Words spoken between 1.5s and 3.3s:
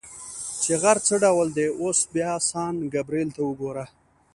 دی، اوس بیا سان ګبرېل